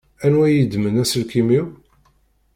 [0.25, 1.65] Anwa i yeddmen aselkim-iw?